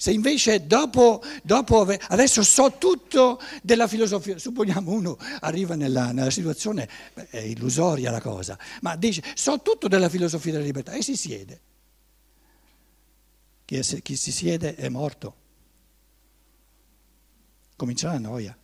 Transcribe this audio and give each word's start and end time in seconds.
Se 0.00 0.12
invece 0.12 0.64
dopo, 0.64 1.20
dopo, 1.42 1.80
adesso 1.80 2.44
so 2.44 2.76
tutto 2.78 3.40
della 3.64 3.88
filosofia, 3.88 4.38
supponiamo 4.38 4.92
uno 4.92 5.18
arriva 5.40 5.74
nella, 5.74 6.12
nella, 6.12 6.30
situazione, 6.30 6.88
è 7.30 7.38
illusoria 7.38 8.12
la 8.12 8.20
cosa, 8.20 8.56
ma 8.82 8.94
dice 8.94 9.24
so 9.34 9.60
tutto 9.60 9.88
della 9.88 10.08
filosofia 10.08 10.52
della 10.52 10.62
libertà 10.62 10.92
e 10.92 11.02
si 11.02 11.16
siede. 11.16 11.60
Chi, 13.64 13.74
è, 13.74 14.02
chi 14.02 14.14
si 14.14 14.30
siede 14.30 14.76
è 14.76 14.88
morto. 14.88 15.34
Comincia 17.74 18.12
la 18.12 18.20
noia. 18.20 18.56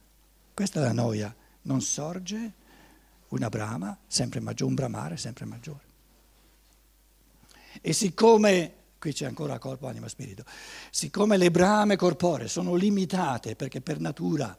Questa 0.55 0.79
è 0.79 0.85
la 0.85 0.93
noia. 0.93 1.35
Non 1.63 1.81
sorge 1.81 2.53
una 3.31 3.49
brama, 3.49 3.99
sempre 4.07 4.39
maggiore, 4.39 4.69
un 4.69 4.77
bramare 4.77 5.17
sempre 5.17 5.47
maggiore. 5.47 5.83
E 7.81 7.93
siccome 7.93 8.83
qui 9.05 9.13
c'è 9.13 9.27
ancora 9.27 9.59
corpo, 9.59 9.87
anima, 9.87 10.09
spirito. 10.09 10.45
Siccome 10.91 11.37
le 11.37 11.51
brame 11.51 11.95
corporee 11.95 12.49
sono 12.49 12.75
limitate, 12.75 13.55
perché 13.55 13.83
per 13.83 14.01
natura, 14.01 14.57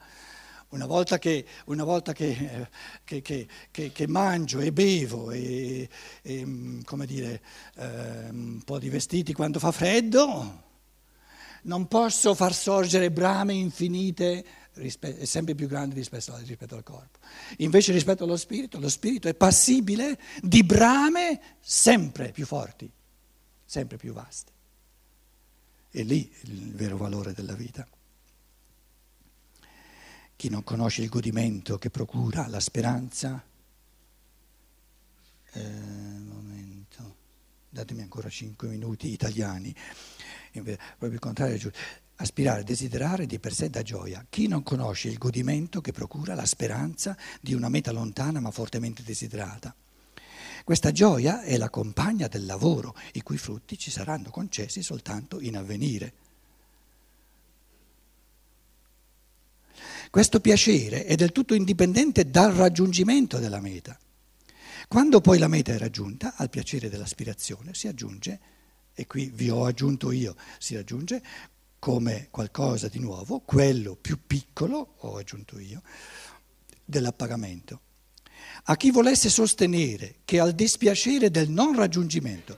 una 0.70 0.86
volta 0.86 1.18
che, 1.18 1.44
una 1.66 1.84
volta 1.84 2.14
che, 2.14 2.70
che, 3.04 3.48
che 3.72 4.08
mangio 4.08 4.60
e 4.60 4.72
bevo 4.72 5.32
e, 5.32 5.90
e 6.22 6.46
mm, 6.46 6.82
dire, 7.06 7.42
eh, 7.78 8.30
un 8.30 8.62
po' 8.64 8.78
di 8.78 8.90
vestiti 8.90 9.34
quando 9.34 9.58
fa 9.58 9.72
freddo, 9.72 10.62
non 11.64 11.88
posso 11.88 12.36
far 12.36 12.54
sorgere 12.54 13.10
brame 13.10 13.54
infinite 13.54 14.46
rispetto, 14.74 15.26
sempre 15.26 15.56
più 15.56 15.66
grandi 15.66 15.96
rispetto, 15.96 16.38
rispetto 16.38 16.76
al 16.76 16.84
corpo. 16.84 17.18
Invece 17.58 17.94
rispetto 17.94 18.26
allo 18.26 18.38
spirito, 18.38 18.80
lo 18.80 18.90
spirito 18.90 19.28
è 19.28 19.34
passibile 19.34 20.20
di 20.40 20.64
brame 20.64 21.58
sempre 21.62 22.30
più 22.30 22.46
forti 22.46 22.92
sempre 23.66 23.98
più 23.98 24.14
vaste. 24.14 24.52
E 25.92 26.04
lì 26.04 26.32
il 26.44 26.74
vero 26.74 26.98
valore 26.98 27.34
della 27.34 27.56
vita. 27.56 27.88
Chi 30.36 30.50
non 30.50 30.64
conosce 30.64 31.02
il 31.02 31.10
godimento 31.10 31.78
che 31.78 31.90
procura 31.90 32.48
la 32.48 32.60
speranza, 32.60 33.42
eh, 35.54 35.62
momento, 35.62 37.16
datemi 37.70 38.02
ancora 38.02 38.28
cinque 38.30 38.68
minuti 38.68 39.12
italiani, 39.12 39.74
proprio 40.52 41.12
il 41.12 41.20
contrario, 41.20 41.72
aspirare, 42.18 42.64
desiderare 42.64 43.26
di 43.26 43.40
per 43.40 43.54
sé 43.54 43.70
da 43.70 43.82
gioia. 43.82 44.26
Chi 44.30 44.48
non 44.48 44.64
conosce 44.64 45.08
il 45.08 45.18
godimento 45.18 45.80
che 45.80 45.92
procura 45.92 46.36
la 46.36 46.46
speranza 46.46 47.18
di 47.40 47.54
una 47.54 47.70
meta 47.70 47.92
lontana 47.92 48.40
ma 48.42 48.52
fortemente 48.52 49.04
desiderata. 49.04 49.74
Questa 50.66 50.92
gioia 50.92 51.44
è 51.44 51.58
la 51.58 51.70
compagna 51.70 52.28
del 52.28 52.44
lavoro, 52.44 52.96
i 53.14 53.22
cui 53.22 53.38
frutti 53.38 53.78
ci 53.78 53.92
saranno 53.92 54.32
concessi 54.32 54.82
soltanto 54.82 55.40
in 55.40 55.58
avvenire. 55.58 56.14
Questo 60.10 60.40
piacere 60.40 61.06
è 61.06 61.14
del 61.14 61.32
tutto 61.32 61.54
indipendente 61.54 62.32
dal 62.32 62.52
raggiungimento 62.52 63.38
della 63.38 63.60
meta. 63.60 63.96
Quando 64.88 65.22
poi 65.22 65.38
la 65.38 65.48
meta 65.48 65.72
è 65.72 65.78
raggiunta, 65.78 66.34
al 66.36 66.50
piacere 66.50 66.90
dell'aspirazione 66.90 67.76
si 67.76 67.88
aggiunge, 67.88 68.40
e 68.96 69.06
qui 69.06 69.30
vi 69.32 69.52
ho 69.52 69.66
aggiunto 69.66 70.10
io, 70.10 70.36
si 70.58 70.76
aggiunge 70.76 71.22
come 71.78 72.30
qualcosa 72.32 72.88
di 72.88 72.98
nuovo, 72.98 73.42
quello 73.42 73.96
più 73.96 74.18
piccolo, 74.26 74.96
ho 75.02 75.18
aggiunto 75.18 75.60
io, 75.60 75.84
dell'appagamento 76.84 77.82
a 78.64 78.76
chi 78.76 78.92
volesse 78.92 79.30
sostenere 79.30 80.18
che 80.26 80.40
al 80.40 80.54
dispiacere 80.54 81.30
del 81.30 81.50
non 81.50 81.76
raggiungimento, 81.76 82.58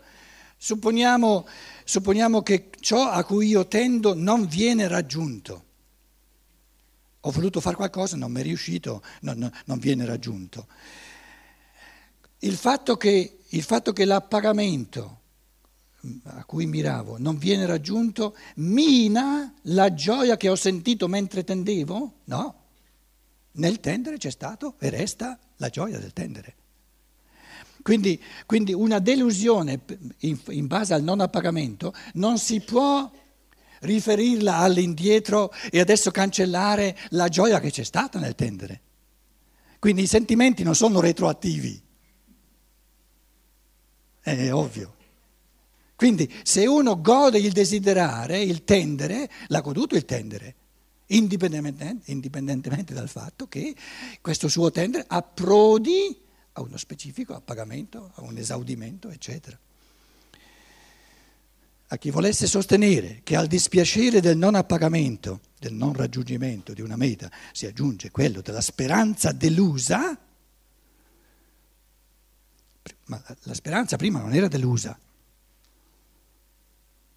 supponiamo, 0.57 1.47
supponiamo 1.83 2.41
che 2.41 2.69
ciò 2.79 3.09
a 3.09 3.23
cui 3.23 3.47
io 3.47 3.67
tendo 3.67 4.13
non 4.13 4.45
viene 4.47 4.87
raggiunto, 4.87 5.65
ho 7.19 7.31
voluto 7.31 7.59
fare 7.59 7.75
qualcosa, 7.75 8.15
non 8.15 8.31
mi 8.31 8.39
è 8.39 8.43
riuscito, 8.43 9.03
non, 9.21 9.51
non 9.65 9.79
viene 9.79 10.05
raggiunto. 10.05 10.67
Il 12.39 12.55
fatto, 12.55 12.95
che, 12.95 13.39
il 13.49 13.63
fatto 13.63 13.91
che 13.91 14.05
l'appagamento 14.05 15.21
a 16.23 16.45
cui 16.45 16.65
miravo 16.67 17.17
non 17.17 17.37
viene 17.37 17.65
raggiunto 17.65 18.35
mina 18.55 19.53
la 19.63 19.93
gioia 19.93 20.37
che 20.37 20.47
ho 20.47 20.55
sentito 20.55 21.07
mentre 21.07 21.43
tendevo? 21.43 22.19
No. 22.25 22.55
Nel 23.53 23.79
tendere 23.79 24.17
c'è 24.17 24.29
stato 24.29 24.75
e 24.79 24.89
resta 24.89 25.37
la 25.57 25.69
gioia 25.69 25.99
del 25.99 26.13
tendere. 26.13 26.55
Quindi, 27.81 28.21
quindi 28.45 28.73
una 28.73 28.99
delusione 28.99 29.79
in, 30.19 30.37
in, 30.49 30.67
base 30.67 30.93
al 30.93 31.03
non 31.03 31.21
appagamento 31.21 31.93
non 32.15 32.37
si 32.37 32.59
può 32.59 33.09
riferirla 33.79 34.57
all'indietro 34.57 35.53
e 35.71 35.79
adesso 35.79 36.11
cancellare 36.11 36.97
la 37.11 37.29
gioia 37.29 37.59
che 37.59 37.71
c'è 37.71 37.83
stata 37.83 38.19
nel 38.19 38.35
tendere. 38.35 38.81
Quindi 39.79 40.01
i 40.01 40.07
sentimenti 40.07 40.63
non 40.63 40.75
sono 40.75 40.99
retroattivi, 40.99 41.81
è 44.19 44.51
ovvio. 44.51 44.95
Quindi 45.95 46.31
se 46.43 46.67
uno 46.67 46.99
gode 46.99 47.39
il 47.39 47.53
desiderare, 47.53 48.41
il 48.41 48.63
tendere, 48.65 49.29
l'ha 49.47 49.61
goduto 49.61 49.95
il 49.95 50.03
tendere 50.03 50.55
indipendentemente, 51.07 51.97
indipendentemente 52.11 52.93
dal 52.93 53.09
fatto 53.09 53.47
che 53.47 53.75
questo 54.21 54.47
suo 54.47 54.71
tendere 54.71 55.05
approdi 55.07 56.25
a 56.53 56.61
uno 56.61 56.77
specifico 56.77 57.35
appagamento, 57.35 58.11
a 58.15 58.21
un 58.23 58.37
esaudimento, 58.37 59.09
eccetera. 59.09 59.57
A 61.89 61.97
chi 61.97 62.09
volesse 62.09 62.47
sostenere 62.47 63.21
che 63.23 63.35
al 63.35 63.47
dispiacere 63.47 64.19
del 64.19 64.37
non 64.37 64.55
appagamento, 64.55 65.39
del 65.57 65.73
non 65.73 65.93
raggiungimento 65.93 66.73
di 66.73 66.81
una 66.81 66.97
meta, 66.97 67.31
si 67.53 67.65
aggiunge 67.65 68.11
quello 68.11 68.41
della 68.41 68.59
speranza 68.59 69.31
delusa, 69.31 70.19
ma 73.05 73.23
la 73.43 73.53
speranza 73.53 73.95
prima 73.95 74.19
non 74.19 74.33
era 74.33 74.47
delusa. 74.47 74.99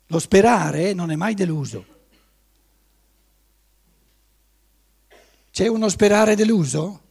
Lo 0.07 0.19
sperare 0.19 0.93
non 0.93 1.11
è 1.11 1.17
mai 1.17 1.35
deluso. 1.35 2.00
C'è 5.61 5.67
uno 5.67 5.91
sperare 5.91 6.37
deluso? 6.37 7.03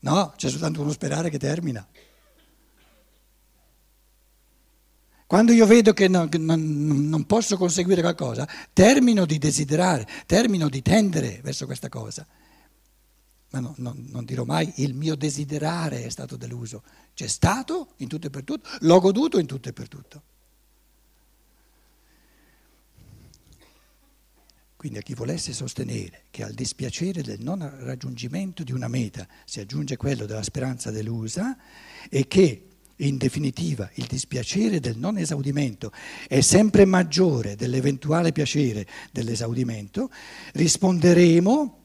No, 0.00 0.32
c'è 0.34 0.50
soltanto 0.50 0.80
uno 0.80 0.90
sperare 0.90 1.30
che 1.30 1.38
termina. 1.38 1.86
Quando 5.28 5.52
io 5.52 5.64
vedo 5.64 5.92
che 5.92 6.08
non, 6.08 6.28
non, 6.38 7.24
posso 7.24 7.56
conseguire 7.56 8.00
qualcosa, 8.00 8.48
termino 8.72 9.24
di 9.26 9.38
desiderare, 9.38 10.08
termino 10.26 10.68
di 10.68 10.82
tendere 10.82 11.38
verso 11.40 11.66
questa 11.66 11.88
cosa. 11.88 12.26
Ma 13.50 13.60
no, 13.60 13.74
no, 13.76 13.94
non 13.96 14.24
dirò 14.24 14.42
mai 14.42 14.72
il 14.78 14.94
mio 14.94 15.14
desiderare 15.14 16.04
è 16.04 16.08
stato 16.08 16.36
deluso. 16.36 16.82
C'è 17.14 17.28
stato 17.28 17.92
in 17.98 18.08
tutto 18.08 18.26
e 18.26 18.30
per 18.30 18.42
tutto, 18.42 18.68
l'ho 18.80 18.98
goduto 18.98 19.38
in 19.38 19.46
tutto 19.46 19.68
e 19.68 19.72
per 19.72 19.86
tutto. 19.86 20.22
Quindi 24.78 24.98
a 24.98 25.02
chi 25.02 25.14
volesse 25.14 25.52
sostenere 25.52 26.26
che 26.30 26.44
al 26.44 26.52
dispiacere 26.52 27.20
del 27.20 27.40
non 27.40 27.68
raggiungimento 27.80 28.62
di 28.62 28.70
una 28.70 28.86
meta 28.86 29.26
si 29.44 29.58
aggiunge 29.58 29.96
quello 29.96 30.24
della 30.24 30.44
speranza 30.44 30.92
delusa 30.92 31.58
e 32.08 32.28
che 32.28 32.68
in 32.94 33.16
definitiva 33.16 33.90
il 33.94 34.06
dispiacere 34.06 34.78
del 34.78 34.96
non 34.96 35.18
esaudimento 35.18 35.90
è 36.28 36.40
sempre 36.42 36.84
maggiore 36.84 37.56
dell'eventuale 37.56 38.30
piacere 38.30 38.86
dell'esaudimento, 39.10 40.12
risponderemo 40.52 41.82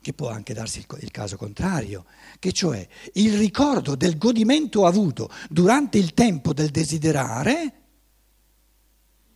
che 0.00 0.14
può 0.14 0.30
anche 0.30 0.54
darsi 0.54 0.82
il 1.00 1.10
caso 1.10 1.36
contrario, 1.36 2.06
che 2.38 2.52
cioè 2.52 2.88
il 3.12 3.36
ricordo 3.36 3.96
del 3.96 4.16
godimento 4.16 4.86
avuto 4.86 5.28
durante 5.50 5.98
il 5.98 6.14
tempo 6.14 6.54
del 6.54 6.70
desiderare 6.70 7.81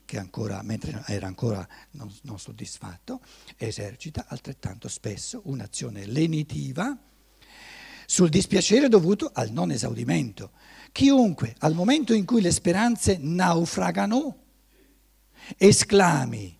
che 0.06 0.18
ancora, 0.18 0.62
mentre 0.62 1.02
era 1.06 1.26
ancora 1.26 1.68
non, 1.90 2.10
non 2.22 2.38
soddisfatto, 2.38 3.20
esercita 3.58 4.24
altrettanto 4.28 4.88
spesso 4.88 5.42
un'azione 5.44 6.06
lenitiva 6.06 6.96
sul 8.06 8.30
dispiacere 8.30 8.88
dovuto 8.88 9.30
al 9.34 9.50
non 9.50 9.70
esaudimento. 9.70 10.52
Chiunque 10.92 11.54
al 11.58 11.74
momento 11.74 12.14
in 12.14 12.24
cui 12.24 12.40
le 12.40 12.52
speranze 12.52 13.18
naufragano 13.20 14.44
esclami, 15.58 16.58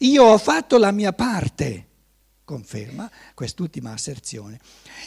io 0.00 0.24
ho 0.24 0.38
fatto 0.38 0.78
la 0.78 0.92
mia 0.92 1.12
parte, 1.12 1.88
conferma 2.44 3.10
quest'ultima 3.34 3.92
asserzione, 3.92 4.60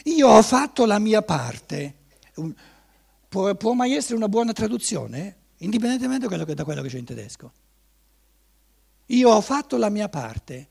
io 0.03 0.27
ho 0.27 0.41
fatto 0.41 0.85
la 0.85 0.99
mia 0.99 1.21
parte. 1.21 1.95
Può, 3.29 3.53
può 3.55 3.73
mai 3.73 3.93
essere 3.93 4.15
una 4.15 4.29
buona 4.29 4.53
traduzione? 4.53 5.35
Indipendentemente 5.57 6.27
da 6.27 6.63
quello 6.63 6.81
che 6.81 6.89
c'è 6.89 6.97
in 6.97 7.05
tedesco. 7.05 7.51
Io 9.07 9.29
ho 9.29 9.41
fatto 9.41 9.77
la 9.77 9.89
mia 9.89 10.09
parte. 10.09 10.69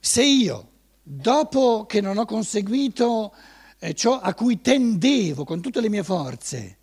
Se 0.00 0.24
io, 0.24 0.70
dopo 1.02 1.84
che 1.86 2.00
non 2.00 2.16
ho 2.16 2.24
conseguito 2.24 3.34
eh, 3.78 3.94
ciò 3.94 4.20
a 4.20 4.34
cui 4.34 4.60
tendevo 4.60 5.44
con 5.44 5.60
tutte 5.60 5.80
le 5.80 5.88
mie 5.88 6.04
forze, 6.04 6.78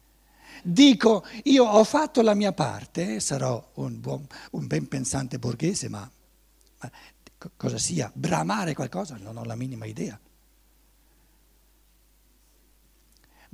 dico 0.61 1.25
io 1.43 1.65
ho 1.65 1.83
fatto 1.83 2.21
la 2.21 2.33
mia 2.33 2.51
parte, 2.51 3.19
sarò 3.19 3.71
un, 3.75 3.99
buon, 3.99 4.27
un 4.51 4.67
ben 4.67 4.87
pensante 4.87 5.39
borghese, 5.39 5.89
ma, 5.89 6.09
ma 6.79 6.91
cosa 7.55 7.77
sia 7.77 8.11
bramare 8.13 8.73
qualcosa 8.73 9.17
non 9.17 9.37
ho 9.37 9.43
la 9.43 9.55
minima 9.55 9.85
idea. 9.85 10.19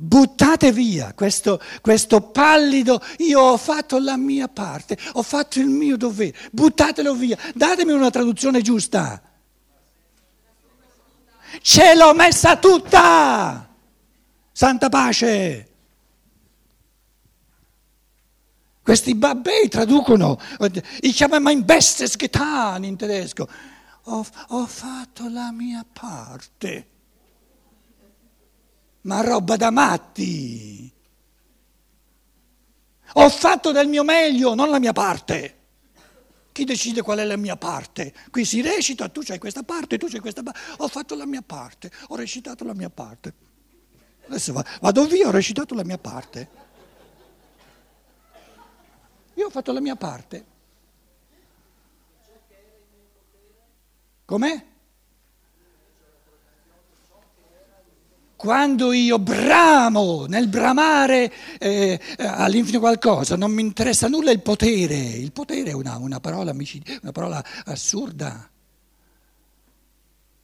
Buttate 0.01 0.71
via 0.71 1.11
questo, 1.13 1.61
questo, 1.81 2.21
pallido, 2.21 3.03
io 3.17 3.41
ho 3.41 3.57
fatto 3.57 3.99
la 3.99 4.15
mia 4.15 4.47
parte, 4.47 4.97
ho 5.13 5.21
fatto 5.21 5.59
il 5.59 5.67
mio 5.67 5.97
dovere, 5.97 6.37
buttatelo 6.53 7.13
via, 7.13 7.37
datemi 7.53 7.91
una 7.91 8.09
traduzione 8.09 8.61
giusta. 8.61 9.21
Ce 11.61 11.95
l'ho 11.95 12.13
messa 12.13 12.55
tutta! 12.55 13.75
Santa 14.53 14.87
pace! 14.87 15.69
Questi 18.81 19.15
babbei 19.15 19.67
traducono, 19.67 20.39
ich 21.01 21.21
habe 21.21 21.39
mein 21.39 21.65
Bestes 21.65 22.15
getan 22.15 22.85
in 22.85 22.95
tedesco. 22.95 23.49
Ho, 24.03 24.25
ho 24.47 24.65
fatto 24.65 25.27
la 25.27 25.51
mia 25.51 25.85
parte 25.91 26.98
ma 29.01 29.21
roba 29.21 29.55
da 29.55 29.69
matti. 29.69 30.91
Ho 33.13 33.29
fatto 33.29 33.71
del 33.71 33.87
mio 33.87 34.03
meglio, 34.03 34.53
non 34.53 34.69
la 34.69 34.79
mia 34.79 34.93
parte. 34.93 35.57
Chi 36.51 36.63
decide 36.63 37.01
qual 37.01 37.19
è 37.19 37.23
la 37.23 37.37
mia 37.37 37.55
parte? 37.55 38.13
Qui 38.29 38.43
si 38.43 38.61
recita, 38.61 39.07
tu 39.09 39.21
c'hai 39.21 39.39
questa 39.39 39.63
parte, 39.63 39.97
tu 39.97 40.07
c'hai 40.07 40.19
questa 40.19 40.43
parte. 40.43 40.59
Ho 40.77 40.87
fatto 40.87 41.15
la 41.15 41.25
mia 41.25 41.41
parte, 41.41 41.91
ho 42.09 42.15
recitato 42.15 42.63
la 42.63 42.73
mia 42.73 42.89
parte. 42.89 43.33
Adesso 44.27 44.53
vado 44.81 45.05
via, 45.05 45.27
ho 45.27 45.31
recitato 45.31 45.73
la 45.73 45.83
mia 45.83 45.97
parte. 45.97 46.49
Io 49.35 49.47
ho 49.47 49.49
fatto 49.49 49.71
la 49.71 49.79
mia 49.79 49.95
parte. 49.95 50.45
Com'è? 54.25 54.65
Quando 58.39 58.94
io 58.94 59.19
bramo 59.19 60.25
nel 60.25 60.47
bramare 60.47 61.30
eh, 61.59 62.00
all'infinito 62.19 62.80
qualcosa, 62.80 63.36
non 63.36 63.51
mi 63.51 63.62
interessa 63.62 64.07
nulla 64.07 64.31
il 64.31 64.41
potere. 64.41 64.95
Il 64.95 65.33
potere 65.33 65.71
è 65.71 65.74
una, 65.74 65.97
una, 65.97 66.21
parola, 66.21 66.53
una 66.53 67.12
parola 67.12 67.44
assurda. 67.65 68.50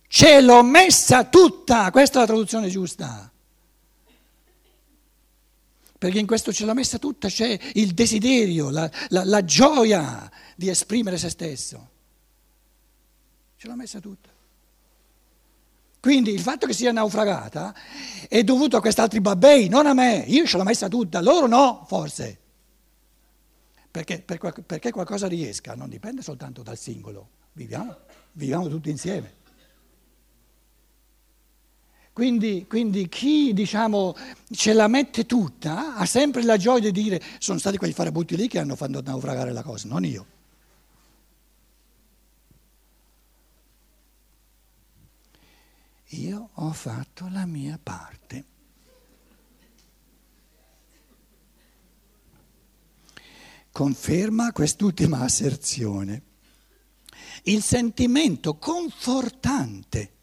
Ce 0.09 0.41
l'ho 0.41 0.61
messa 0.61 1.23
tutta, 1.23 1.89
questa 1.89 2.17
è 2.17 2.19
la 2.19 2.27
traduzione 2.27 2.67
giusta. 2.67 3.31
Perché 5.97 6.19
in 6.19 6.27
questo 6.27 6.51
ce 6.51 6.65
l'ho 6.65 6.73
messa 6.73 6.97
tutta, 6.97 7.29
c'è 7.29 7.57
il 7.75 7.93
desiderio, 7.93 8.71
la, 8.71 8.91
la, 9.07 9.23
la 9.23 9.45
gioia 9.45 10.29
di 10.57 10.67
esprimere 10.67 11.17
se 11.17 11.29
stesso. 11.29 11.89
Ce 13.55 13.67
l'ho 13.69 13.75
messa 13.75 14.01
tutta. 14.01 14.34
Quindi 16.05 16.31
il 16.31 16.39
fatto 16.39 16.67
che 16.67 16.73
sia 16.73 16.91
naufragata 16.91 17.73
è 18.29 18.43
dovuto 18.43 18.77
a 18.77 18.79
quest'altri 18.79 19.21
babbei, 19.21 19.69
non 19.69 19.87
a 19.87 19.95
me. 19.95 20.23
Io 20.27 20.45
ce 20.45 20.57
l'ho 20.57 20.63
messa 20.63 20.87
tutta, 20.87 21.19
loro 21.19 21.47
no, 21.47 21.83
forse. 21.87 22.39
Perché, 23.89 24.21
perché 24.21 24.91
qualcosa 24.91 25.25
riesca 25.25 25.73
non 25.73 25.89
dipende 25.89 26.21
soltanto 26.21 26.61
dal 26.61 26.77
singolo, 26.77 27.29
viviamo, 27.53 27.97
viviamo 28.33 28.67
tutti 28.67 28.91
insieme. 28.91 29.33
Quindi, 32.13 32.67
quindi, 32.69 33.09
chi 33.09 33.51
diciamo, 33.55 34.15
ce 34.51 34.73
la 34.73 34.87
mette 34.87 35.25
tutta 35.25 35.95
ha 35.95 36.05
sempre 36.05 36.43
la 36.43 36.57
gioia 36.57 36.91
di 36.91 37.01
dire 37.01 37.19
sono 37.39 37.57
stati 37.57 37.77
quei 37.77 37.93
farabutti 37.93 38.35
lì 38.35 38.47
che 38.47 38.59
hanno 38.59 38.75
fatto 38.75 39.01
naufragare 39.01 39.51
la 39.51 39.63
cosa, 39.63 39.87
non 39.87 40.05
io. 40.05 40.34
Io 46.21 46.49
ho 46.53 46.71
fatto 46.71 47.27
la 47.29 47.45
mia 47.45 47.79
parte. 47.81 48.43
Conferma 53.71 54.51
quest'ultima 54.51 55.19
asserzione 55.19 56.33
il 57.43 57.61
sentimento 57.61 58.55
confortante. 58.55 60.13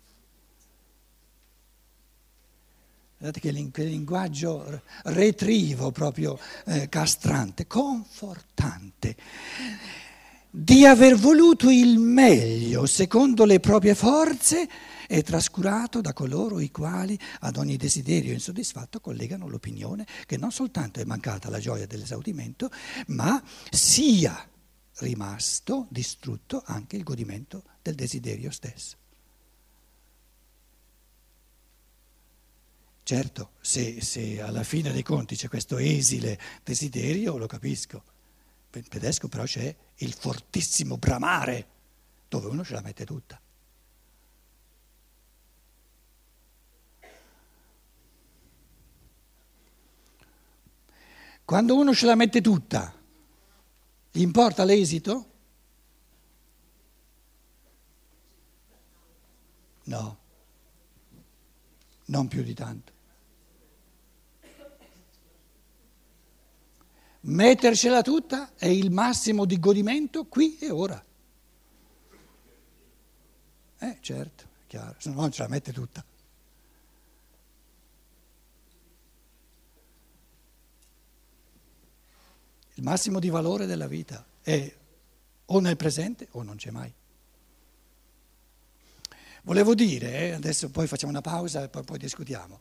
Guardate 3.19 3.41
che 3.41 3.53
linguaggio 3.85 4.83
retrivo, 5.05 5.93
proprio 5.93 6.39
eh, 6.67 6.89
castrante, 6.89 7.69
confortante, 7.69 9.17
di 10.55 10.85
aver 10.85 11.17
voluto 11.17 11.71
il 11.71 11.99
meglio 11.99 12.85
secondo 12.85 13.47
le 13.47 13.59
proprie 13.59 13.95
forze 13.95 14.69
è 15.07 15.23
trascurato 15.23 16.03
da 16.03 16.13
coloro 16.13 16.61
i 16.61 16.71
quali 16.71 17.19
ad 17.41 17.57
ogni 17.57 17.79
desiderio 17.79 18.35
insoddisfatto 18.35 19.01
collegano 19.01 19.49
l'opinione 19.49 20.07
che 20.27 20.37
non 20.37 20.53
soltanto 20.53 21.01
è 21.01 21.05
mancata 21.05 21.49
la 21.49 21.59
gioia 21.59 21.87
dell'esaudimento, 21.87 22.71
ma 23.09 23.43
sia 23.71 24.47
rimasto 24.99 25.87
distrutto 25.89 26.63
anche 26.67 26.97
il 26.97 27.03
godimento 27.03 27.65
del 27.81 27.95
desiderio 27.95 28.51
stesso. 28.51 28.97
Certo, 33.05 33.53
se, 33.61 34.03
se, 34.03 34.41
alla 34.43 34.65
fine 34.65 34.93
dei 34.93 35.03
conti 35.03 35.35
c'è 35.35 35.49
questo 35.49 35.79
esile 35.79 36.39
desiderio, 36.63 37.39
lo 37.39 37.47
capisco. 37.47 38.12
In 38.75 38.89
tedesco 38.89 39.29
però 39.29 39.45
c'è 39.45 39.75
il 39.97 40.15
fortissimo 40.15 40.97
bramare, 40.97 41.67
dove 42.29 42.47
uno 42.47 42.65
ce 42.65 42.73
la 42.73 42.81
mette 42.81 43.05
tutta. 43.05 43.41
Quando 51.45 51.77
uno 51.77 51.93
ce 51.93 52.07
la 52.07 52.15
mette 52.15 52.41
tutta, 52.41 52.95
gli 54.11 54.23
importa 54.23 54.65
l'esito? 54.65 55.31
No, 59.85 60.19
non 62.07 62.29
più 62.29 62.43
di 62.43 62.55
tanto. 62.55 62.92
Mettercela 67.25 68.03
tutta 68.03 68.53
è 68.57 68.67
il 68.67 68.91
massimo 68.91 69.45
di 69.45 69.61
godimento 69.61 70.25
qui 70.25 70.59
e 70.59 70.71
ora. 70.71 71.05
Eh, 73.79 73.99
certo, 74.01 74.45
è 74.45 74.67
chiaro, 74.67 74.97
se 74.99 75.11
no 75.11 75.21
non 75.21 75.31
ce 75.31 75.43
la 75.43 75.49
mette 75.49 75.73
tutta. 75.73 76.05
Il 82.75 82.83
massimo 82.83 83.21
di 83.21 83.29
valore 83.29 83.67
della 83.67 83.87
vita 83.87 84.25
è 84.41 84.77
o 85.47 85.61
nel 85.61 85.77
presente 85.77 86.27
o 86.33 86.43
non 86.43 86.57
c'è 86.57 86.71
mai. 86.71 86.93
Volevo 89.45 89.75
dire, 89.75 90.29
eh, 90.29 90.31
adesso 90.33 90.71
poi 90.71 90.89
facciamo 90.89 91.13
una 91.13 91.21
pausa 91.21 91.63
e 91.63 91.69
poi, 91.69 91.85
poi 91.85 91.99
discutiamo, 91.99 92.61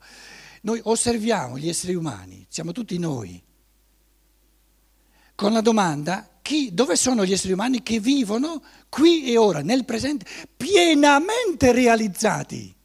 noi 0.62 0.80
osserviamo 0.84 1.58
gli 1.58 1.70
esseri 1.70 1.96
umani, 1.96 2.46
siamo 2.50 2.72
tutti 2.72 2.98
noi, 2.98 3.42
con 5.42 5.54
la 5.54 5.62
domanda 5.62 6.38
chi, 6.40 6.72
dove 6.72 6.96
sono 6.96 7.26
gli 7.26 7.34
esseri 7.34 7.54
umani 7.54 7.82
che 7.82 8.00
vivono 8.00 8.62
qui 8.90 9.32
e 9.32 9.38
ora, 9.38 9.64
nel 9.64 9.86
presente, 9.86 10.24
pienamente 10.56 11.72
realizzati, 11.72 12.76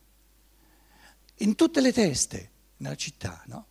in 1.41 1.55
tutte 1.55 1.83
le 1.83 1.93
teste, 1.93 2.51
nella 2.79 2.95
città, 2.95 3.43
no? 3.49 3.67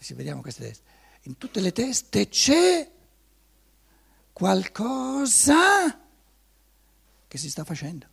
Se 0.00 0.14
vediamo 0.14 0.40
queste 0.40 0.64
teste 0.66 0.82
in 1.22 1.38
tutte 1.38 1.60
le 1.60 1.70
teste 1.70 2.28
c'è 2.28 2.90
qualcosa 4.32 6.00
che 7.28 7.38
si 7.38 7.48
sta 7.48 7.62
facendo. 7.62 8.06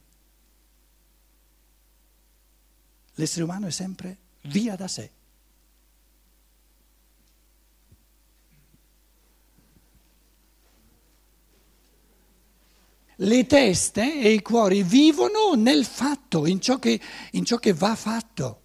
L'essere 3.16 3.44
umano 3.44 3.66
è 3.66 3.72
sempre 3.72 4.18
via 4.42 4.76
da 4.76 4.88
sé. 4.88 5.10
Le 13.26 13.48
teste 13.48 14.22
e 14.22 14.32
i 14.32 14.42
cuori 14.42 14.84
vivono 14.84 15.54
nel 15.56 15.84
fatto, 15.84 16.46
in 16.46 16.62
ciò 16.62 16.78
che, 16.78 17.00
in 17.32 17.44
ciò 17.44 17.58
che 17.58 17.74
va 17.74 17.96
fatto. 17.96 18.62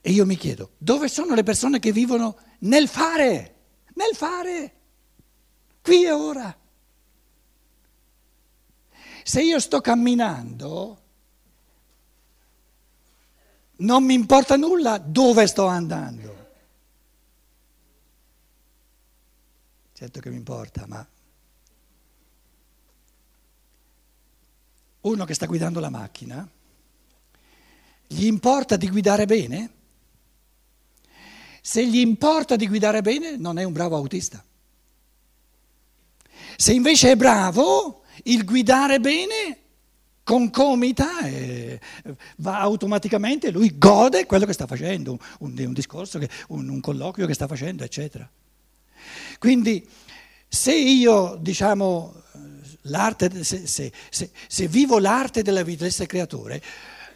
E 0.00 0.10
io 0.10 0.24
mi 0.24 0.36
chiedo, 0.36 0.72
dove 0.78 1.08
sono 1.08 1.34
le 1.34 1.42
persone 1.42 1.78
che 1.78 1.92
vivono 1.92 2.38
nel 2.60 2.88
fare, 2.88 3.54
nel 3.94 4.14
fare, 4.14 4.74
qui 5.82 6.04
e 6.04 6.10
ora. 6.10 6.58
Se 9.24 9.42
io 9.42 9.60
sto 9.60 9.80
camminando, 9.80 11.02
non 13.78 14.04
mi 14.04 14.14
importa 14.14 14.56
nulla 14.56 14.96
dove 14.98 15.46
sto 15.46 15.66
andando. 15.66 16.34
certo 19.96 20.20
che 20.20 20.28
mi 20.28 20.36
importa, 20.36 20.86
ma 20.86 21.06
uno 25.06 25.24
che 25.24 25.34
sta 25.34 25.46
guidando 25.46 25.80
la 25.80 25.90
macchina, 25.90 26.48
gli 28.06 28.24
importa 28.24 28.76
di 28.76 28.88
guidare 28.88 29.26
bene? 29.26 29.70
Se 31.60 31.86
gli 31.86 31.98
importa 31.98 32.56
di 32.56 32.68
guidare 32.68 33.02
bene, 33.02 33.36
non 33.36 33.58
è 33.58 33.64
un 33.64 33.72
bravo 33.72 33.96
autista. 33.96 34.42
Se 36.56 36.72
invece 36.72 37.12
è 37.12 37.16
bravo, 37.16 38.02
il 38.24 38.44
guidare 38.44 39.00
bene 39.00 39.60
concomita 40.22 41.20
e 41.20 41.80
va 42.38 42.58
automaticamente, 42.58 43.50
lui 43.50 43.78
gode 43.78 44.26
quello 44.26 44.44
che 44.44 44.52
sta 44.52 44.66
facendo, 44.66 45.18
un, 45.40 45.54
un 45.56 45.72
discorso, 45.72 46.18
che, 46.18 46.28
un, 46.48 46.68
un 46.68 46.80
colloquio 46.80 47.26
che 47.26 47.34
sta 47.34 47.46
facendo, 47.46 47.84
eccetera. 47.84 48.28
Quindi 49.38 49.86
se 50.48 50.74
io, 50.74 51.36
diciamo, 51.40 52.22
l'arte, 52.88 53.44
se, 53.44 53.66
se, 53.66 53.92
se, 54.10 54.30
se 54.46 54.68
vivo 54.68 54.98
l'arte 54.98 55.42
della 55.42 55.62
vita 55.62 55.80
dell'essere 55.80 56.06
creatore, 56.06 56.62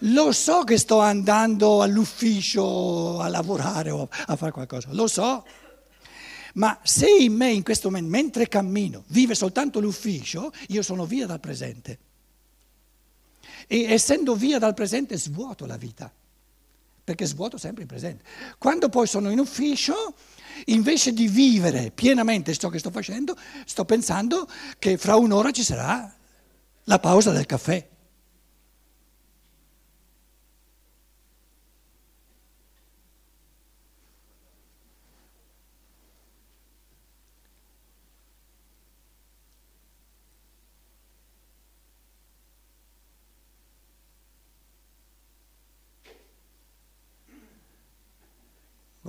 lo 0.04 0.32
so 0.32 0.64
che 0.64 0.78
sto 0.78 1.00
andando 1.00 1.82
all'ufficio 1.82 3.20
a 3.20 3.28
lavorare 3.28 3.90
o 3.90 4.08
a 4.26 4.36
fare 4.36 4.52
qualcosa, 4.52 4.88
lo 4.92 5.06
so. 5.06 5.44
Ma 6.54 6.78
se 6.82 7.08
in 7.08 7.34
me 7.34 7.50
in 7.50 7.62
questo 7.62 7.90
momento, 7.90 8.10
mentre 8.10 8.48
cammino, 8.48 9.04
vive 9.08 9.34
soltanto 9.34 9.80
l'ufficio, 9.80 10.52
io 10.68 10.82
sono 10.82 11.04
via 11.04 11.26
dal 11.26 11.40
presente. 11.40 11.98
E 13.66 13.82
essendo 13.82 14.34
via 14.34 14.58
dal 14.58 14.74
presente 14.74 15.16
svuoto 15.16 15.66
la 15.66 15.76
vita, 15.76 16.12
perché 17.04 17.26
svuoto 17.26 17.56
sempre 17.56 17.82
il 17.82 17.88
presente. 17.88 18.24
Quando 18.58 18.88
poi 18.88 19.06
sono 19.06 19.30
in 19.30 19.38
ufficio, 19.38 20.14
invece 20.66 21.12
di 21.12 21.28
vivere 21.28 21.90
pienamente 21.94 22.56
ciò 22.56 22.68
che 22.68 22.78
sto 22.78 22.90
facendo, 22.90 23.36
sto 23.64 23.84
pensando 23.84 24.46
che 24.78 24.96
fra 24.96 25.16
un'ora 25.16 25.50
ci 25.50 25.62
sarà 25.62 26.12
la 26.84 26.98
pausa 26.98 27.32
del 27.32 27.46
caffè. 27.46 27.88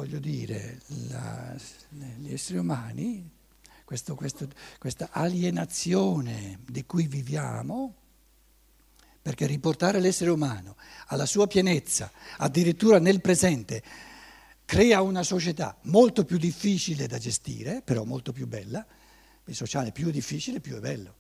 voglio 0.02 0.20
dire, 0.20 0.80
gli 1.90 2.32
esseri 2.32 2.58
umani, 2.58 3.30
questo, 3.86 4.16
questo, 4.16 4.48
questa 4.80 5.10
alienazione 5.12 6.60
di 6.66 6.86
cui 6.86 7.08
viviamo, 7.08 7.96
perché 9.22 9.46
riportare 9.46 10.00
l'essere 10.00 10.32
umano 10.32 10.76
alla 11.08 11.26
sua 11.26 11.46
pienezza, 11.48 12.12
addirittura 12.38 13.00
nel 13.00 13.22
presente, 13.22 13.84
crea 14.66 15.02
una 15.02 15.24
società 15.24 15.78
molto 15.84 16.24
più 16.24 16.38
difficile 16.38 17.06
da 17.06 17.18
gestire, 17.18 17.82
però 17.84 18.04
molto 18.04 18.32
più 18.32 18.48
bella, 18.48 18.86
il 19.46 19.56
sociale 19.56 19.92
più 19.92 20.10
difficile, 20.10 20.62
più 20.62 20.78
è 20.78 20.80
bello. 20.80 21.16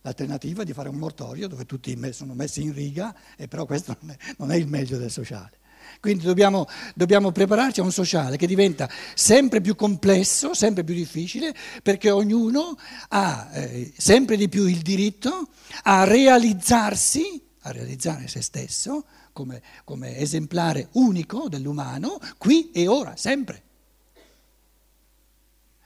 L'alternativa 0.00 0.62
è 0.62 0.64
di 0.64 0.72
fare 0.72 0.88
un 0.88 0.96
mortorio 0.96 1.46
dove 1.46 1.66
tutti 1.66 1.96
sono 2.12 2.32
messi 2.32 2.62
in 2.62 2.72
riga, 2.72 3.14
e 3.36 3.48
però 3.48 3.66
questo 3.66 3.96
non 4.00 4.10
è, 4.10 4.16
non 4.38 4.50
è 4.50 4.56
il 4.56 4.66
meglio 4.66 4.96
del 4.96 5.10
sociale. 5.10 5.58
Quindi 5.98 6.24
dobbiamo, 6.24 6.66
dobbiamo, 6.94 7.32
prepararci 7.32 7.80
a 7.80 7.82
un 7.82 7.92
sociale 7.92 8.36
che 8.36 8.46
diventa 8.46 8.88
sempre 9.14 9.60
più 9.60 9.74
complesso, 9.74 10.54
sempre 10.54 10.84
più 10.84 10.94
difficile, 10.94 11.54
perché 11.82 12.10
ognuno 12.10 12.76
ha 13.08 13.48
eh, 13.52 13.92
sempre 13.96 14.36
di 14.36 14.48
più 14.48 14.66
il 14.66 14.78
diritto 14.78 15.48
a 15.82 16.04
realizzarsi, 16.04 17.42
a 17.62 17.72
realizzare 17.72 18.28
se 18.28 18.42
stesso 18.42 19.04
come, 19.32 19.62
come 19.84 20.18
esemplare 20.18 20.88
unico 20.92 21.48
dell'umano, 21.48 22.18
qui 22.38 22.70
e 22.72 22.86
ora, 22.88 23.16
sempre. 23.16 23.62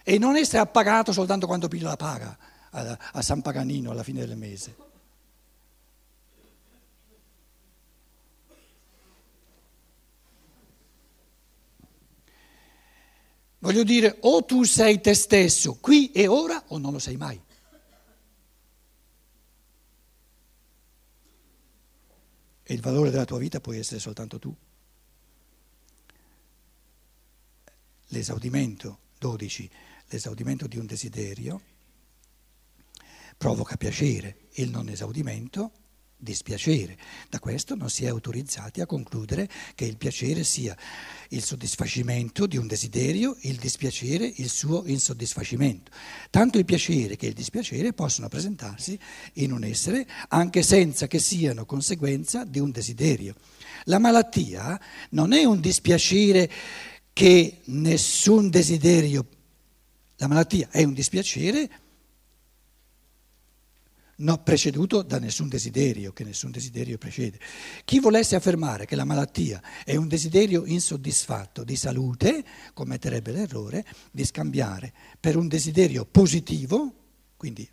E 0.02 0.18
non 0.18 0.37
essere 0.37 0.58
appagato 0.58 1.12
soltanto 1.12 1.46
quando 1.46 1.68
piglia 1.68 1.88
la 1.88 1.96
paga 1.96 2.37
a, 2.70 2.99
a 3.12 3.23
San 3.23 3.40
Paganino 3.40 3.90
alla 3.90 4.02
fine 4.02 4.26
del 4.26 4.37
mese. 4.37 4.84
Voglio 13.64 13.83
dire, 13.83 14.18
o 14.21 14.44
tu 14.44 14.62
sei 14.64 15.00
te 15.00 15.14
stesso 15.14 15.76
qui 15.76 16.12
e 16.12 16.26
ora 16.26 16.64
o 16.68 16.76
non 16.76 16.92
lo 16.92 16.99
sei 16.99 17.16
mai. 17.16 17.40
E 22.62 22.75
il 22.75 22.83
valore 22.83 23.09
della 23.09 23.25
tua 23.25 23.38
vita 23.38 23.61
puoi 23.61 23.78
essere 23.78 24.00
soltanto 24.00 24.38
tu. 24.38 24.54
L'esaudimento, 28.09 28.99
12, 29.18 29.71
l'esaudimento 30.09 30.66
di 30.66 30.76
un 30.76 30.85
desiderio 30.85 31.62
provoca 33.38 33.78
piacere, 33.78 34.49
il 34.56 34.68
non 34.68 34.90
esaudimento 34.90 35.84
dispiacere. 36.16 36.97
Da 37.28 37.38
questo 37.38 37.75
non 37.75 37.90
si 37.90 38.04
è 38.04 38.09
autorizzati 38.09 38.80
a 38.80 38.87
concludere 38.87 39.49
che 39.75 39.85
il 39.85 39.97
piacere 39.97 40.44
sia 40.44 40.76
il 41.30 41.42
soddisfacimento 41.42 42.47
di 42.47 42.56
un 42.56 42.66
desiderio, 42.66 43.37
il 43.42 43.56
dispiacere 43.56 44.33
il 44.37 44.49
suo 44.49 44.85
insoddisfacimento. 44.87 45.90
Tanto 46.30 46.59
il 46.59 46.64
piacere 46.64 47.16
che 47.16 47.26
il 47.26 47.35
dispiacere 47.35 47.92
possono 47.92 48.28
presentarsi 48.28 48.99
in 49.35 49.52
un 49.52 49.64
essere 49.64 50.06
anche 50.28 50.62
senza 50.62 51.06
che 51.06 51.18
siano 51.18 51.66
conseguenza 51.66 52.44
di 52.44 52.59
un 52.59 52.71
desiderio. 52.71 53.35
La 53.85 53.99
malattia 53.99 54.80
non 55.11 55.33
è 55.33 55.44
un 55.44 55.61
dispiacere 55.61 56.50
che 57.12 57.61
nessun 57.66 58.50
desiderio, 58.50 59.26
la 60.16 60.26
malattia 60.26 60.68
è 60.71 60.83
un 60.83 60.94
dispiacere 60.94 61.68
no, 64.16 64.42
preceduto 64.42 65.02
da 65.02 65.18
nessun 65.18 65.49
desiderio, 65.49 66.12
che 66.12 66.25
nessun 66.25 66.50
desiderio 66.50 66.99
precede. 66.99 67.38
Chi 67.85 68.00
volesse 68.00 68.37
affermare 68.37 68.87
che 68.87 68.97
la 68.97 69.04
malattia 69.04 69.62
è 69.85 69.97
un 69.97 70.09
desiderio 70.09 70.64
insoddisfatto 70.64 71.64
di 71.64 71.76
salute, 71.76 72.44
commetterebbe 72.73 73.33
l'errore 73.33 73.85
di 74.11 74.25
scambiare 74.25 74.92
per 75.18 75.37
un 75.37 75.49
desiderio 75.49 76.04
positivo, 76.04 76.94
quindi 77.37 77.68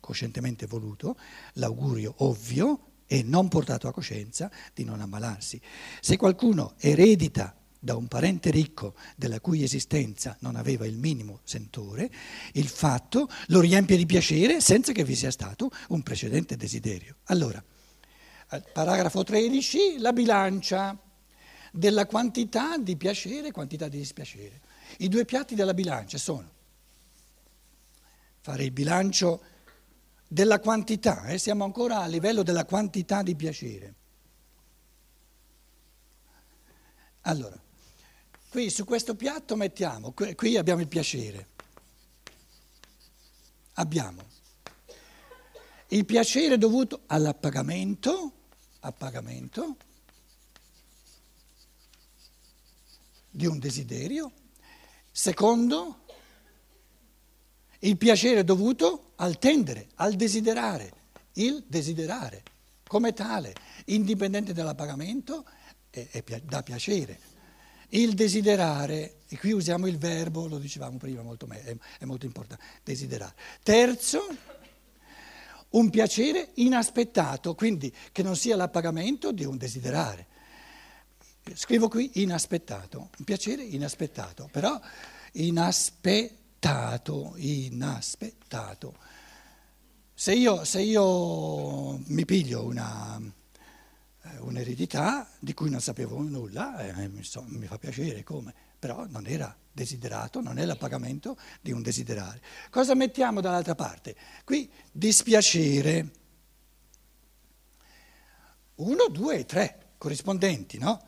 coscientemente 0.00 0.66
voluto, 0.66 1.16
l'augurio 1.54 2.14
ovvio 2.18 2.92
e 3.06 3.22
non 3.22 3.48
portato 3.48 3.88
a 3.88 3.92
coscienza 3.92 4.50
di 4.74 4.84
non 4.84 5.00
ammalarsi. 5.00 5.60
Se 6.00 6.16
qualcuno 6.16 6.74
eredita 6.78 7.56
da 7.84 7.96
un 7.96 8.08
parente 8.08 8.50
ricco 8.50 8.94
della 9.14 9.40
cui 9.40 9.62
esistenza 9.62 10.34
non 10.40 10.56
aveva 10.56 10.86
il 10.86 10.96
minimo 10.96 11.40
sentore, 11.44 12.10
il 12.52 12.66
fatto 12.66 13.28
lo 13.48 13.60
riempie 13.60 13.98
di 13.98 14.06
piacere 14.06 14.62
senza 14.62 14.92
che 14.92 15.04
vi 15.04 15.14
sia 15.14 15.30
stato 15.30 15.70
un 15.88 16.02
precedente 16.02 16.56
desiderio. 16.56 17.16
Allora, 17.24 17.62
paragrafo 18.72 19.22
13, 19.22 19.98
la 19.98 20.14
bilancia 20.14 20.98
della 21.70 22.06
quantità 22.06 22.78
di 22.78 22.96
piacere 22.96 23.48
e 23.48 23.52
quantità 23.52 23.86
di 23.88 23.98
dispiacere. 23.98 24.62
I 24.98 25.08
due 25.08 25.26
piatti 25.26 25.54
della 25.54 25.74
bilancia 25.74 26.16
sono 26.16 26.50
fare 28.40 28.64
il 28.64 28.70
bilancio 28.70 29.42
della 30.26 30.58
quantità, 30.58 31.26
eh? 31.26 31.36
siamo 31.36 31.64
ancora 31.64 32.00
a 32.00 32.06
livello 32.06 32.42
della 32.42 32.64
quantità 32.64 33.22
di 33.22 33.36
piacere. 33.36 33.94
Allora, 37.26 37.62
Qui 38.54 38.70
su 38.70 38.84
questo 38.84 39.16
piatto 39.16 39.56
mettiamo, 39.56 40.12
qui 40.12 40.56
abbiamo 40.56 40.80
il 40.80 40.86
piacere. 40.86 41.48
Abbiamo 43.72 44.22
il 45.88 46.04
piacere 46.04 46.56
dovuto 46.56 47.00
all'appagamento, 47.06 48.32
appagamento 48.78 49.76
di 53.28 53.46
un 53.46 53.58
desiderio. 53.58 54.30
Secondo, 55.10 56.04
il 57.80 57.96
piacere 57.96 58.44
dovuto 58.44 59.14
al 59.16 59.36
tendere, 59.40 59.88
al 59.96 60.14
desiderare, 60.14 60.92
il 61.32 61.64
desiderare 61.66 62.44
come 62.86 63.12
tale, 63.14 63.52
indipendente 63.86 64.52
dall'appagamento, 64.52 65.44
è, 65.90 66.08
è, 66.08 66.40
dà 66.42 66.62
piacere. 66.62 67.33
Il 67.94 68.14
desiderare, 68.14 69.20
e 69.28 69.38
qui 69.38 69.52
usiamo 69.52 69.86
il 69.86 69.98
verbo, 69.98 70.48
lo 70.48 70.58
dicevamo 70.58 70.98
prima, 70.98 71.22
molto 71.22 71.46
me- 71.46 71.78
è 71.98 72.04
molto 72.04 72.26
importante, 72.26 72.64
desiderare. 72.82 73.34
Terzo, 73.62 74.26
un 75.70 75.90
piacere 75.90 76.50
inaspettato, 76.54 77.54
quindi 77.54 77.94
che 78.10 78.22
non 78.24 78.34
sia 78.34 78.56
l'appagamento 78.56 79.30
di 79.30 79.44
un 79.44 79.56
desiderare. 79.56 80.26
Scrivo 81.54 81.88
qui 81.88 82.10
inaspettato, 82.14 83.10
un 83.16 83.24
piacere 83.24 83.62
inaspettato, 83.62 84.48
però 84.50 84.80
inaspettato 85.32 86.32
inaspettato. 87.36 88.96
Se 90.14 90.32
io, 90.32 90.64
se 90.64 90.80
io 90.80 91.98
mi 92.06 92.24
piglio 92.24 92.64
una, 92.64 93.20
un'eredità 94.38 95.28
di 95.38 95.54
cui 95.54 95.70
non 95.70 95.80
sapevo 95.80 96.20
nulla, 96.20 96.78
eh, 96.78 97.08
mi, 97.08 97.22
so, 97.22 97.44
mi, 97.48 97.66
fa 97.66 97.78
piacere 97.78 98.22
come, 98.22 98.54
però 98.78 99.06
non 99.06 99.26
era 99.26 99.54
desiderato, 99.70 100.40
non 100.40 100.58
è 100.58 100.64
l'appagamento 100.64 101.36
di 101.60 101.72
un 101.72 101.82
desiderare. 101.82 102.40
Cosa 102.70 102.94
mettiamo 102.94 103.40
dall'altra 103.40 103.74
parte? 103.74 104.16
Qui 104.44 104.70
dispiacere. 104.90 106.10
Uno, 108.76 109.08
due 109.08 109.38
e 109.38 109.44
tre, 109.44 109.92
corrispondenti, 109.98 110.78
no? 110.78 111.02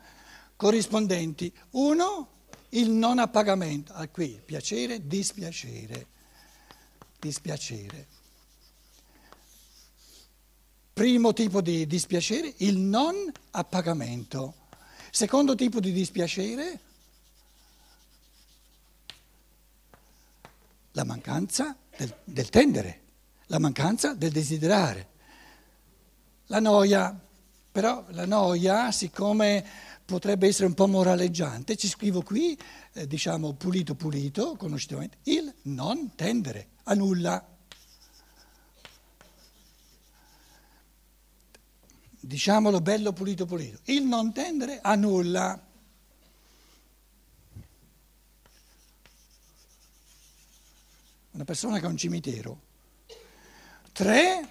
Corrispondenti. 0.55 1.53
Uno, 1.71 2.29
il 2.69 2.89
non 2.89 3.19
appagamento. 3.19 3.93
Ah, 3.93 4.07
qui, 4.07 4.41
piacere, 4.43 5.05
dispiacere. 5.05 6.07
Dispiacere. 7.19 8.07
Primo 10.97 11.31
tipo 11.31 11.61
di 11.61 11.85
dispiacere, 11.85 12.51
il 12.57 12.79
non 12.79 13.13
appagamento. 13.51 14.55
Secondo 15.11 15.53
tipo 15.53 15.79
di 15.79 15.91
dispiacere, 15.91 16.79
la 20.93 21.03
mancanza 21.03 21.77
del, 21.95 22.11
del 22.23 22.49
tendere, 22.49 23.01
la 23.45 23.59
mancanza 23.59 24.15
del 24.15 24.31
desiderare. 24.31 25.07
La 26.47 26.59
noia, 26.59 27.15
però 27.71 28.03
la 28.09 28.25
noia, 28.25 28.91
siccome 28.91 29.63
potrebbe 30.03 30.47
essere 30.47 30.65
un 30.65 30.73
po' 30.73 30.87
moraleggiante, 30.87 31.75
ci 31.75 31.87
scrivo 31.87 32.23
qui, 32.23 32.57
eh, 32.93 33.05
diciamo 33.05 33.53
pulito 33.53 33.93
pulito, 33.93 34.55
conoscitivamente, 34.55 35.17
il 35.25 35.53
non 35.65 36.15
tendere 36.15 36.69
a 36.85 36.95
nulla. 36.95 37.56
Diciamolo 42.27 42.81
bello 42.81 43.13
pulito 43.13 43.45
pulito, 43.45 43.79
il 43.85 44.03
non 44.03 44.33
tendere 44.33 44.79
a 44.81 44.95
nulla. 44.95 45.65
Una 51.31 51.43
persona 51.45 51.79
che 51.79 51.85
ha 51.85 51.89
un 51.89 51.97
cimitero. 51.97 52.61
Tre, 53.93 54.49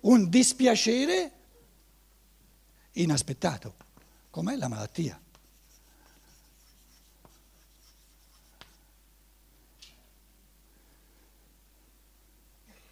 un 0.00 0.28
dispiacere 0.28 1.32
inaspettato, 2.92 3.74
com'è 4.30 4.56
la 4.56 4.68
malattia. 4.68 5.18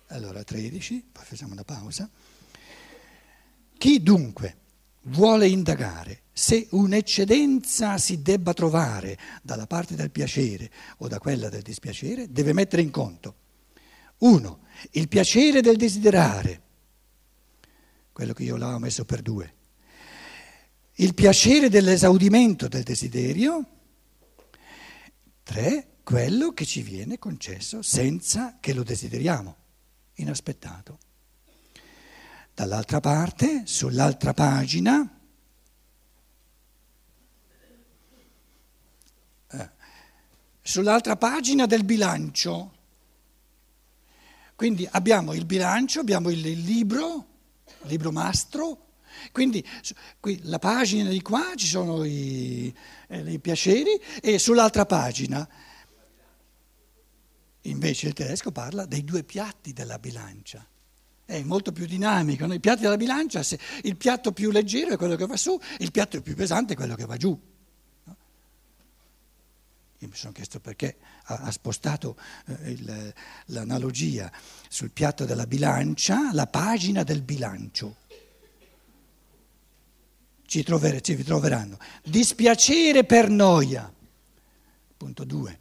Allora 0.09 0.45
13, 0.45 1.09
poi 1.13 1.25
facciamo 1.25 1.53
una 1.53 1.65
pausa. 1.65 2.09
Chi 3.85 4.03
dunque 4.03 4.57
vuole 5.09 5.47
indagare 5.47 6.23
se 6.33 6.69
un'eccedenza 6.71 7.99
si 7.99 8.23
debba 8.23 8.55
trovare 8.55 9.19
dalla 9.43 9.67
parte 9.67 9.95
del 9.95 10.11
piacere 10.11 10.71
o 11.01 11.07
da 11.07 11.19
quella 11.19 11.51
del 11.51 11.61
dispiacere, 11.61 12.33
deve 12.33 12.55
mettere 12.55 12.81
in 12.81 12.91
conto, 12.91 13.35
uno, 14.21 14.61
il 14.93 15.07
piacere 15.07 15.61
del 15.61 15.77
desiderare, 15.77 16.63
quello 18.11 18.33
che 18.33 18.45
io 18.45 18.57
l'avevo 18.57 18.79
messo 18.79 19.05
per 19.05 19.21
due, 19.21 19.55
il 20.95 21.13
piacere 21.13 21.69
dell'esaudimento 21.69 22.69
del 22.69 22.85
desiderio, 22.85 23.67
tre, 25.43 25.99
quello 26.03 26.55
che 26.55 26.65
ci 26.65 26.81
viene 26.81 27.19
concesso 27.19 27.83
senza 27.83 28.57
che 28.61 28.73
lo 28.73 28.83
desideriamo, 28.83 29.57
inaspettato. 30.15 30.99
Dall'altra 32.55 33.01
parte, 33.01 33.63
sull'altra 33.67 34.33
pagina, 34.33 35.21
eh, 39.51 39.71
sull'altra 40.63 41.17
pagina 41.17 41.67
del 41.67 41.85
bilancio. 41.85 42.73
Quindi 44.55 44.87
abbiamo 44.89 45.33
il 45.33 45.47
bilancio, 45.47 45.99
abbiamo 45.99 46.31
il 46.31 46.41
libro, 46.41 47.27
il 47.83 47.89
libro 47.89 48.13
mastro, 48.13 48.85
quindi 49.33 49.67
qui 50.21 50.41
la 50.45 50.61
pagina 50.61 51.11
di 51.11 51.23
qua 51.23 51.55
ci 51.57 51.67
sono 51.67 52.05
i, 52.05 52.73
eh, 53.09 53.33
i 53.33 53.41
piaceri 53.41 54.01
e 54.23 54.39
sull'altra 54.39 54.87
pagina 54.87 55.49
invece 57.63 58.09
il 58.09 58.13
tedesco 58.13 58.53
parla 58.53 58.87
dei 58.87 59.05
due 59.05 59.25
piatti 59.25 59.73
della 59.73 59.99
bilancia 59.99 60.67
è 61.25 61.43
molto 61.43 61.73
più 61.73 61.87
dinamico. 61.87 62.45
I 62.53 62.61
piatti 62.61 62.83
della 62.83 62.97
bilancia, 62.97 63.43
il 63.83 63.97
piatto 63.97 64.33
più 64.33 64.51
leggero 64.51 64.93
è 64.93 64.97
quello 64.97 65.17
che 65.17 65.27
va 65.27 65.37
su, 65.37 65.59
il 65.79 65.91
piatto 65.91 66.21
più 66.21 66.35
pesante 66.35 66.75
è 66.75 66.77
quello 66.77 66.95
che 66.95 67.07
va 67.07 67.17
giù. 67.17 67.39
Io 70.05 70.11
mi 70.11 70.17
sono 70.17 70.33
chiesto 70.33 70.61
perché 70.61 70.99
ha, 71.25 71.51
spostato 71.51 72.19
eh, 72.47 72.71
il, 72.73 73.15
l'analogia 73.47 74.31
sul 74.69 74.91
piatto 74.91 75.25
della 75.25 75.47
bilancia, 75.47 76.31
la 76.33 76.47
pagina 76.47 77.03
del 77.03 77.23
bilancio. 77.23 77.97
Ci, 80.47 80.63
trover, 80.63 81.01
ci 81.01 81.17
troveranno. 81.25 81.79
Dispiacere 82.05 83.05
per 83.05 83.31
noia, 83.31 83.91
punto 84.95 85.25
2. 85.25 85.61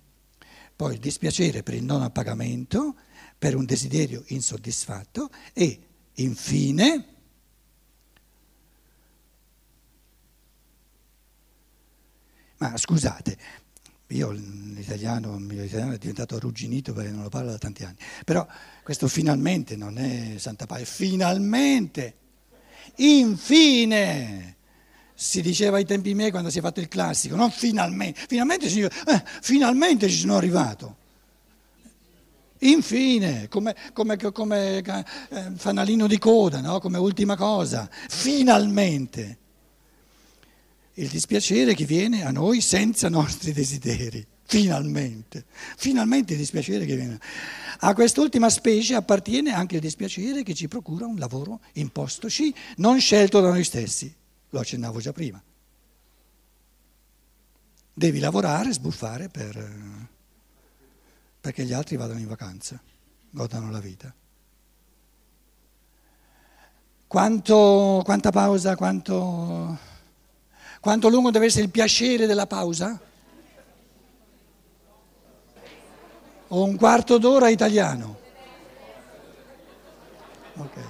Poi 0.76 1.00
dispiacere 1.00 1.64
per 1.64 1.76
il 1.76 1.84
non 1.84 2.02
appagamento 2.02 2.96
per 3.44 3.58
un 3.58 3.66
desiderio 3.66 4.24
insoddisfatto 4.28 5.30
e 5.52 5.78
infine 6.14 7.08
ma 12.60 12.78
scusate, 12.78 13.38
io 14.08 14.32
l'italiano, 14.32 15.38
l'italiano 15.40 15.92
è 15.92 15.98
diventato 15.98 16.38
arrugginito 16.38 16.94
perché 16.94 17.12
non 17.12 17.24
lo 17.24 17.28
parlo 17.28 17.52
da 17.52 17.58
tanti 17.58 17.84
anni, 17.84 17.98
però 18.24 18.48
questo 18.82 19.10
finalmente 19.10 19.76
non 19.76 19.98
è 19.98 20.36
Santa 20.38 20.66
Pace, 20.66 20.86
finalmente, 20.86 22.16
infine, 22.96 24.56
si 25.14 25.42
diceva 25.42 25.76
ai 25.76 25.86
tempi 25.86 26.14
miei 26.14 26.32
quando 26.32 26.50
si 26.50 26.60
è 26.60 26.62
fatto 26.62 26.80
il 26.80 26.88
classico, 26.88 27.36
non 27.36 27.52
finalmente, 27.52 28.24
finalmente, 28.26 28.68
eh, 28.68 29.24
finalmente 29.42 30.08
ci 30.08 30.20
sono 30.20 30.38
arrivato. 30.38 31.02
Infine, 32.64 33.48
come, 33.50 33.76
come, 33.92 34.18
come 34.18 34.78
eh, 34.78 35.52
fanalino 35.56 36.08
di 36.08 36.18
coda, 36.18 36.62
no? 36.62 36.80
come 36.80 36.98
ultima 36.98 37.36
cosa, 37.36 37.90
finalmente. 38.08 39.38
Il 40.94 41.10
dispiacere 41.10 41.74
che 41.74 41.86
viene 41.86 42.24
a 42.24 42.32
noi 42.32 42.62
senza 42.62 43.10
nostri 43.10 43.52
desideri, 43.52 44.26
finalmente. 44.46 45.46
Finalmente 45.76 46.34
il 46.34 46.40
dispiacere 46.40 46.86
che 46.86 46.96
viene. 46.96 47.20
A 47.80 47.94
quest'ultima 47.94 48.50
specie 48.50 48.96
appartiene 48.96 49.54
anche 49.54 49.76
il 49.76 49.82
dispiacere 49.82 50.44
che 50.44 50.54
ci 50.54 50.68
procura 50.68 51.06
un 51.06 51.18
lavoro 51.18 51.60
impostoci, 51.74 52.54
non 52.78 53.00
scelto 53.00 53.42
da 53.42 53.50
noi 53.50 53.64
stessi. 53.64 54.14
Lo 54.52 54.60
accennavo 54.60 55.00
già 55.00 55.12
prima. 55.12 55.42
Devi 57.96 58.20
lavorare, 58.20 58.72
sbuffare 58.72 59.28
per 59.28 60.12
perché 61.44 61.66
gli 61.66 61.74
altri 61.74 61.98
vadano 61.98 62.20
in 62.20 62.28
vacanza, 62.30 62.82
godano 63.30 63.70
la 63.70 63.82
vita. 63.82 64.14
Quanto, 67.06 68.02
quanta 68.06 68.32
pausa, 68.32 68.78
quanto, 68.78 69.78
quanto 70.80 71.10
lungo 71.10 71.32
deve 71.32 71.48
essere 71.48 71.66
il 71.66 71.70
piacere 71.70 72.28
della 72.28 72.48
pausa? 72.48 72.98
O 76.48 76.64
un 76.64 76.78
quarto 76.78 77.18
d'ora 77.18 77.50
italiano? 77.50 78.18
Ok. 80.56 80.83